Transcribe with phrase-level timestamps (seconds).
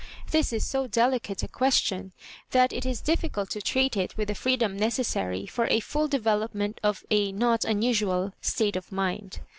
[0.31, 2.11] This is ao delicate a question,
[2.49, 6.17] that it is difficult to treat it with the freedom necessary for a full de
[6.19, 9.41] velopment of a not unusual state of mind.